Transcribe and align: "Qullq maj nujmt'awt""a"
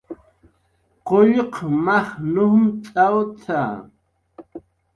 "Qullq 1.07 1.55
maj 1.85 2.07
nujmt'awt""a" 2.33 3.61